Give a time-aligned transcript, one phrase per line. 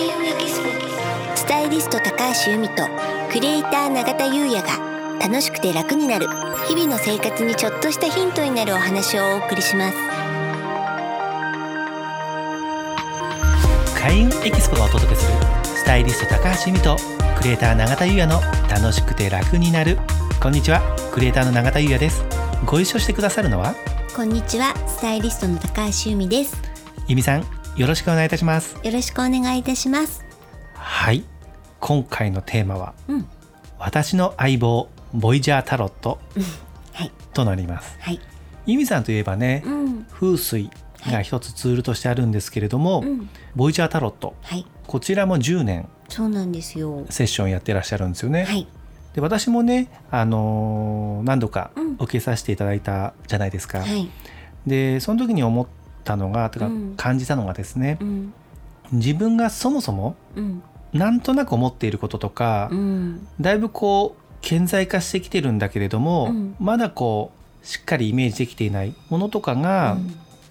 [0.00, 0.70] 開運エキスポ
[1.36, 2.88] スタイリスト高橋由美と
[3.30, 6.26] クリエイター永田優也が楽しくて楽になる
[6.66, 9.98] 日々の生活にちょっとしたヒントになるお話をお送りします。
[14.00, 15.34] 開運エキスポがお届けする
[15.64, 16.96] スタイリスト高橋由美と
[17.36, 19.98] クリエイター永田優也の楽しくて楽になる。
[20.40, 20.80] こんにちは
[21.12, 22.24] クリエイターの永田優也です。
[22.64, 23.74] ご一緒してくださるのは？
[24.16, 26.56] こんにちはスタイリストの高橋由美です。
[27.06, 27.44] 由美さん
[27.80, 28.76] よろしくお願いいたします。
[28.82, 30.22] よろしくお願いいたします。
[30.74, 31.24] はい。
[31.80, 33.26] 今回のテーマは、うん。
[33.78, 36.18] 私の相棒ボイジャータロット
[36.92, 37.12] はい。
[37.32, 37.96] となります。
[37.98, 38.20] はい。
[38.66, 40.06] 由美さんといえばね、うん。
[40.12, 40.68] 風水
[41.10, 43.30] が一つツールとしてあるんですけれども、うん。
[43.56, 44.66] ボイジャータロットはい。
[44.86, 47.06] こちらも10年そうなんですよ。
[47.08, 48.68] セッションやってらっしゃるんですよね、はい。
[49.14, 51.92] で私もね、あのー何度かうん。
[51.94, 54.10] 受けさせていただいたじゃないですか、はい。
[54.66, 55.66] でその時に思っ
[56.10, 56.94] たのがとかうん。
[56.96, 58.32] 感じたのがですね、うん。
[58.92, 60.62] 自分がそもそもうん。
[60.92, 63.26] なんとなく思っていることとか、うん。
[63.40, 66.56] だいぶこう顕在化してきてるんだけれども、うん。
[66.58, 69.98] まだこうしっかりイメージできていないものとかが、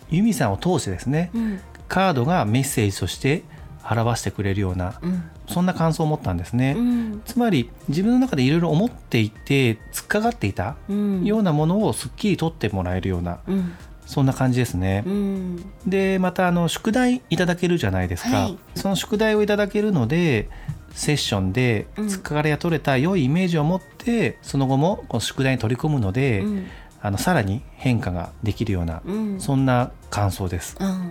[0.09, 1.59] ユミさんを通してですねうん。
[1.87, 3.43] カードがメッセージとして
[3.89, 5.23] 表してくれるようなうん。
[5.47, 6.75] そんな感想を持ったんですね。
[6.77, 7.21] うん。
[7.25, 11.25] つまり自分の中でいろいろ思っていて突っかかっていたうん。
[11.25, 13.73] ようなものをすっきり取ってもらえるようなうん
[14.09, 15.03] そんな感じですね。
[15.05, 15.71] うん。
[15.85, 18.57] でまたあの宿題いただけるじゃないですか、はい。
[18.73, 20.49] その宿題をいただけるので
[20.95, 22.05] セッションでうん。
[22.07, 26.65] 突っかかりが取れた良いイメージを持ってその後もこの宿題に取り込むので、うん。
[27.02, 29.39] あのさらに変化ができるような、うん。
[29.39, 30.75] そんな感想です。
[30.80, 31.05] あ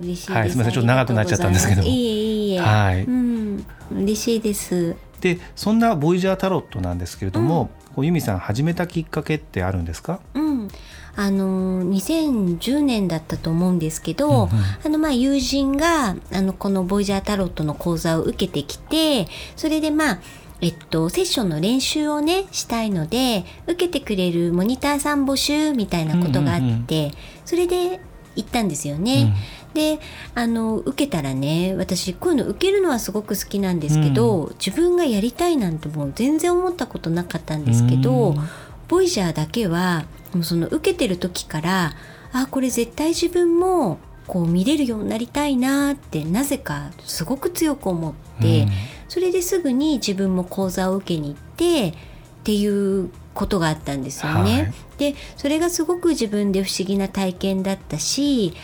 [0.00, 0.32] 嬉しい。
[0.32, 0.72] はいすみません。
[0.74, 2.60] ちょっと長くなっちゃったんですけどいいえいえ。
[2.60, 3.02] はい。
[3.02, 4.94] うん、嬉しいです。
[5.20, 10.68] でそんなボイジャータロットなんですけれども、こう由美さん始めたきっかけってあるんですか、うん、
[11.16, 14.48] あの2010年だったと思うんですけど、うんうん。
[14.84, 19.26] あのまあ友人があのこのボイジャータロットの講座を受けてきて、
[19.56, 20.18] それでまあ
[20.60, 27.12] えっと、セッションの練習をねしたいので受けてくれるモニターさん募集みたいなことがあって、うんうんうん。
[27.44, 28.00] それで
[28.36, 29.34] 行ったんですよね。
[29.74, 29.98] で
[30.36, 38.38] あの受けたらね私こういうの受けるのはすごく好きなんですけど、自分がやりたいなんてもう全然思ったことなかったんですけど、うん。
[38.88, 40.04] ボイジャーだけは
[40.34, 41.94] もうその受けてる時から
[42.32, 48.68] あこれ絶対自分もこう見れるようになりたいなってなぜかすごく強く思って、うん。
[49.08, 51.92] それですぐに自分も講座を受けに行ってっ
[52.42, 54.52] ていうことがあったんですよね。
[54.52, 54.72] はい。
[54.98, 58.54] でそれがすごく自分で不思議な体験だったし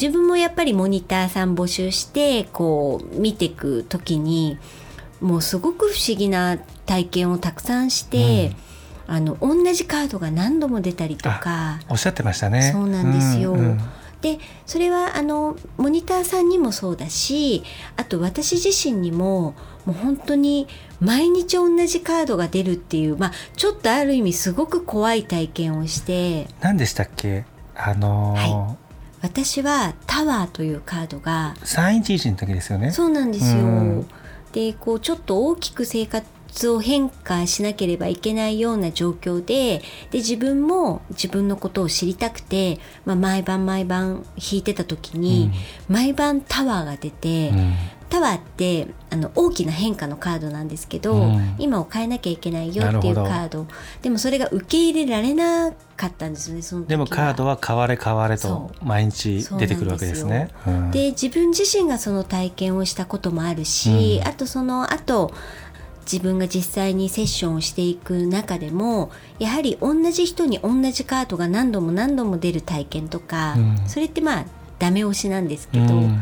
[0.00, 4.58] 自分もやっぱりモニターさん募集してこう見ていく時に
[5.20, 8.56] もうすごく不思議な体験をたくさんして、
[9.14, 11.80] あの同じカードが何度も出たりとか。
[11.90, 12.70] おっしゃってましたね。
[12.72, 13.80] そうなんですようんうん
[14.22, 17.64] でそれはあのモニターさんにもそうだし
[17.96, 20.68] あと私自身にももう本当に
[21.00, 27.44] 毎日同じカードが出るっていう、まあ、ちょっとある意味すごく怖い体験をして何でしたっけ？
[27.74, 28.76] あのーは
[29.22, 32.92] 私はタワーというカードが311の時ですよね。
[32.92, 33.62] そうなんですよ。
[33.62, 34.06] うん
[34.52, 36.24] でこうちょっと大きく生活
[36.68, 45.50] を変化しなければいけないような状況でで自分も自分のことを知りたくて、まあ、毎晩毎晩弾いてた時に、
[45.88, 47.74] 毎晩タワーが出て、うん。
[48.12, 51.54] タワーってあの大きな変化のカードなんですけど、うん。
[51.58, 53.66] 今を変えなきゃいけないよっていうカード。
[54.02, 60.50] でもそれが受け入れられなかったんですよねそのでもカードは変われ変われと毎日出てくるわけですね。
[60.66, 60.90] うん。
[60.90, 64.28] で自分自身がその体験をしたこともあるし、うん。
[64.28, 65.32] あとその後
[66.12, 73.88] 自分が実際にセッションをしていく中でもやはり同じ人に同じカードが何度も何度も出る体験とか、うん。
[73.88, 74.44] それってまあ
[74.78, 76.20] ダメ押しなんですけど、うん。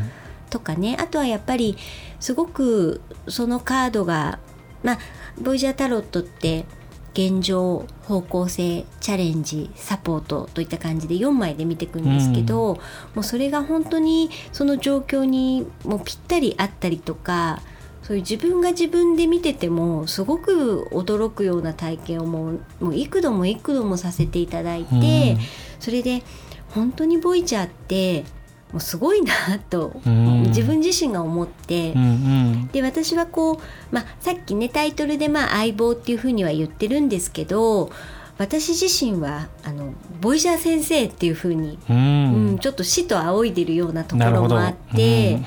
[0.49, 0.95] とかね。
[0.99, 1.75] あとはやっぱり
[2.19, 4.39] すごくそのカードが
[4.83, 4.99] まあ
[5.41, 6.65] ボイジャータロットって
[7.13, 12.79] 現状方向性チャレンジサポートといった感じで4枚で見ていくんですけど、
[13.13, 17.61] もうそれが本当にその状況にもうぴったりあったりとか
[18.03, 25.39] そういう自分が自分で見ててもすごく驚くような体験をもうもう幾度も幾度もさせていただいて、うん。
[25.79, 26.23] それで
[26.69, 28.23] 本当にボイチャーって
[28.71, 30.43] もうすごいなと、うん。
[30.47, 32.67] 自分自身が思って、うんうん。
[32.67, 33.57] で私はこう、
[33.91, 37.91] まあ、さっきねタイトルで、まあ、相棒っていうふうには言ってるんですけど
[38.37, 45.45] 私自身はあのボイジャー先生っていうふうに、ううんんちょっと死と仰いでるようなところもあって、うん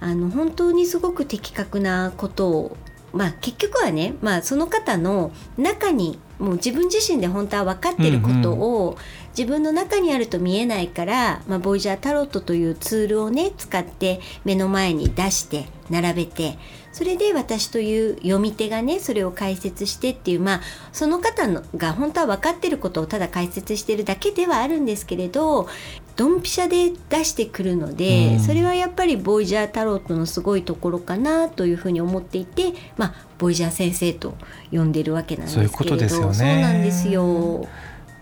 [0.00, 2.76] あの本当にすごく的確なことを、
[3.12, 8.98] まあ、結局はね、まあ、その方の中にもう自分自身で本当は分かってることを、
[9.36, 16.56] 自分の中にあると見えないから、まあ、ボイジャータロットというツールをね使って目の前に出して並べて
[16.90, 20.60] それで私という読み手がねそれを解説してっていうまあ
[20.90, 25.68] その方のが本当は分かってることをただ解説してるだけではあるんですけれど
[26.16, 28.40] ドンピシャで出してくるので、うん。
[28.40, 34.34] それはやっぱりボイジャータロットのすごいところかなというふうに思っていて、まあ、ボイジャー先生と
[34.72, 35.72] 呼んでるわけなんですけれど。
[35.72, 36.34] そういうことですよね。
[36.34, 37.68] そうなんですよ。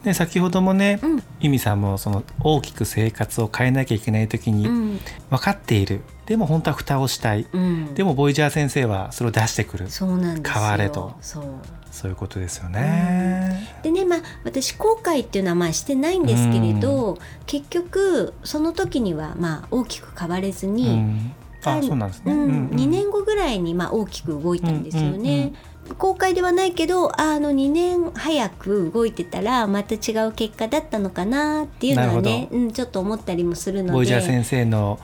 [0.05, 1.23] で先ほどもね、うん。
[1.41, 5.01] 由美さんもその大きく生活を変えなきゃいけない時にうん。
[5.31, 9.91] 分かっている、でも本当は蓋をしたい、うん、でもボイジャー先生はそれを出してくる。
[9.91, 10.61] そうなんですよ。
[10.61, 11.15] 変われと。
[11.21, 11.45] そう。
[11.91, 13.69] そういうことですよね。
[13.83, 21.33] でねまあ私後悔っていうのはまあしてないんですけれど、結局その時にはまあ大きく変われずうに、ん、
[21.65, 22.33] あそうなんですね。
[22.33, 22.43] うん。
[22.43, 22.69] うんうん。
[22.71, 25.53] 2年後ぐらいにまあ大きく動いたんですよね。
[25.99, 33.93] 公開ではないけどああの2年早く動いてたらまた違う結果だったのかなっていうのはなねる、うん、ちょっと思ったりもするので。
[33.93, 34.99] ボイジャー先生の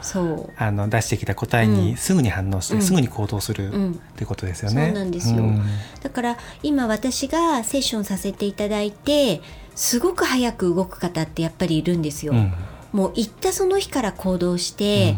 [0.56, 2.82] あの出してきた答えにすぐに反応して、うん。
[2.82, 4.86] すぐに行動するっうん、てことですよね。
[4.86, 5.36] そうなんですよ。
[5.42, 5.62] ん。
[6.02, 9.40] だから今私がセッションさせていただいて
[9.74, 12.32] すごく早く動く方ってやっぱりいるんですよ。
[12.32, 12.52] うん。
[12.92, 15.14] もう行ったその日から行動して、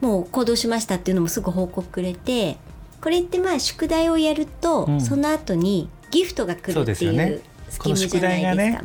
[0.00, 2.56] もう行動しましたっていうのもすぐ報告くれて
[3.02, 5.00] これってまあ宿題をやると、うん。
[5.00, 8.84] その後にギフトが来るっていうスキームじゃないですか。。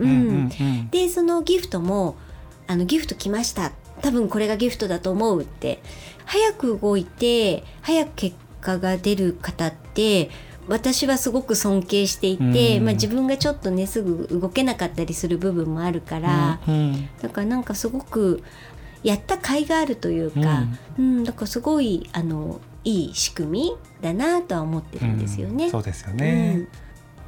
[0.91, 2.15] でそのギフトも
[2.65, 3.71] あのギフト来ました。
[4.01, 5.81] 多分これがギフトだと思うって。
[6.25, 10.29] 早く動いて早く結果が出る方って
[10.67, 12.85] 私はすごく尊敬していて、うん。
[12.85, 18.43] まあ、自分がちょっとねすぐ動けなかったりする部分もあるから、うんうんだからなんかすごく
[19.03, 20.63] やった甲斐があるというか、
[20.97, 21.23] うん。
[21.23, 25.65] だからすごいあのいい仕組みだなとは思ってるんですよね。
[25.65, 26.67] うんそうですよね。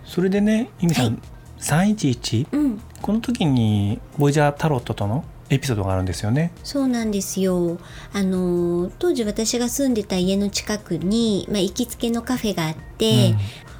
[0.05, 1.19] それでね、由美さん、はい
[1.59, 6.51] 311うん、うんこの時にボイジャータロットとのエピソードがあるんですよね。
[6.63, 7.79] そうなんですよ。
[8.13, 13.35] あの当時私が住んでた家の近くに、まあ、行きつけのカフェがあって、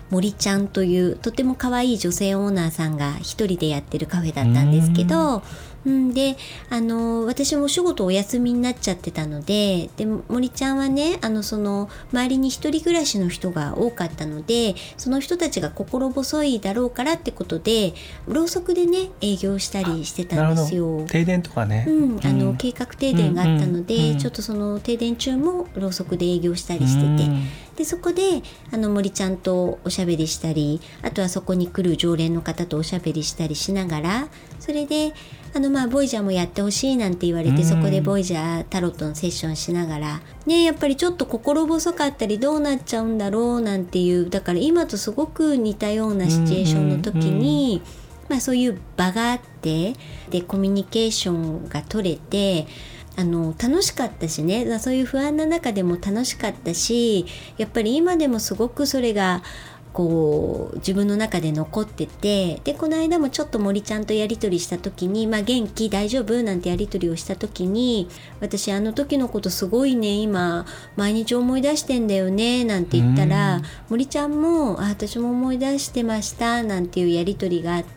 [0.09, 5.44] 森ちゃんというとても可愛い女性オーナーさんが一人でやってるカフェだったんですけど、
[5.85, 6.35] うん、で
[6.69, 17.94] あの私もお仕事お休みになっちゃってたのでで森ちゃんはねあのその周りに一人暮らしの人が多かったのでその人たちが心細いだろうからってことで
[18.27, 21.05] ろうそくでね営業したりしてたんですよ。
[21.07, 21.85] 停電とかね。
[21.88, 22.57] うん、あのうん。
[22.57, 27.31] 計画停電があったので、うんうんうんちょっとその停電中もろうそくで営業したりしてて、
[27.79, 28.43] でそこで
[28.73, 34.27] あの森ちゃんとおしゃべりしたりあとはそこに来る常連の方とおしゃべりしたりしながら
[34.59, 35.13] それで
[35.55, 37.63] あのまあボイジャーもやってほしいなんて言われて、うん。
[37.63, 47.81] そこでボイジャータロットのセッションしながらねやっぱりちょっと心細かったりどうなっちゃうんだろうなんていうだから今とすごく似たようなシチュエーションの時に、
[48.27, 49.93] まあ、そういう場があって
[50.29, 52.67] でコミュニケーションが取れて
[53.15, 57.25] あの楽しかったしねそういう不安な中でも楽しかったし
[57.57, 59.44] やっぱり今でもすごくそれが
[59.91, 68.07] こう自分の中で残っててでこの間もちょっと森ちゃんとやり取りした時に「まあ、元気大丈夫?」なんてやり取りをした時に
[68.39, 70.65] 「私あの時のことすごいね今
[70.95, 77.89] 毎日思い出してんだよね」なんて言ったら、うん森ちゃんも「あ私も思い出してました」なんていうやり取りがあって。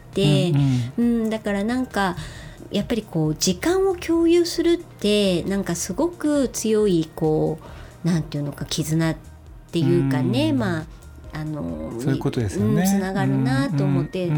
[0.50, 0.56] うん
[0.98, 2.16] うんうん、だからなんか
[2.72, 7.58] やっぱりこう時間を共有するってなんかすごく強いこ
[8.04, 9.16] うなんていうのか絆っ
[9.70, 10.58] ていうかね、うん。
[10.58, 10.86] まあ
[11.34, 12.82] あのそういうことですよね。
[12.82, 14.30] うんつながるなと思って、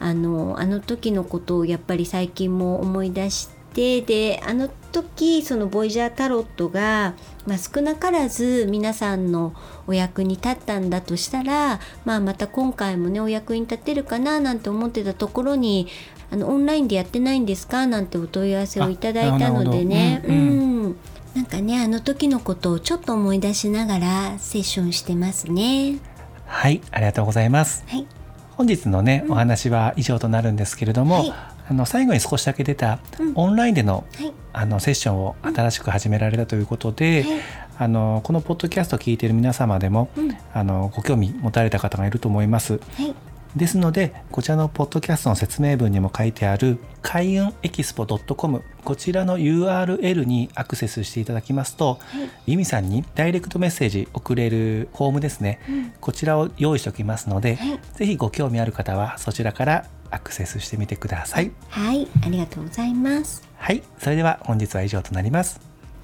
[0.00, 7.14] あのあの時のことをやっぱり最近も思い出してであの時そのボイジャータロットが、
[7.46, 9.54] まあ、少なからず皆さんの
[9.86, 15.88] お役に立ったんだとしたら、まあ、また今回もねお役に立てるかななんて思ってたところに
[16.30, 20.22] あのオンラインでやってないんですかなんてお問い合わせをいただいたのでね。
[20.24, 20.96] うんうん
[21.34, 25.98] なんかねあの時のことをちょっと思い出しながらセッションしてますね。
[26.46, 27.84] はい、ありがとうございます。
[27.88, 28.06] はい、
[28.52, 33.32] 本日のね、お話は以上となるんですけれども、はいあの最後に少しだけ出た、うん。
[33.34, 37.40] オンラインでのはい、あのセッションを新しく始められたということで、はい。
[37.76, 40.36] あのこのポッドキャストを聞いている皆様でも、うん。
[40.52, 42.74] あのご興味持たれた方がいると思います。
[42.74, 43.14] はい、
[43.56, 51.98] ですのでこちらのポッドキャストの説明文にも書いてある開運エキスポ .com こちらの URL にアクセスしていただきますと、
[52.46, 61.50] 由美さんにダイレクトメッセージ送れるフォームですね、うんこちらを用意しておきますので、はいぜひご興味ある方はそちらからアクセスしてみてください。
[61.68, 63.42] はい、ありがとうございます。
[63.56, 65.60] はい、それでは本日は以上となります。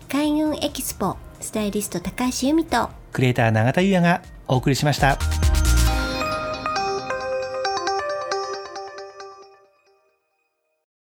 [0.09, 5.19] 開運エキスポスタイリスト高橋由美とクリエイター永田優也がお送りしました。